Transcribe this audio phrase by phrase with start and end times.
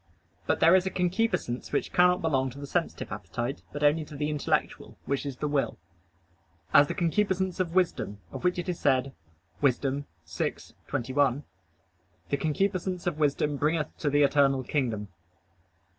[0.47, 4.15] But there is a concupiscence which cannot belong to the sensitive appetite, but only to
[4.15, 5.77] the intellectual, which is the will;
[6.73, 9.13] as the concupiscence of wisdom, of which it is said
[9.61, 9.77] (Wis.
[9.77, 11.43] 6:21):
[12.29, 15.09] "The concupiscence of wisdom bringeth to the eternal kingdom."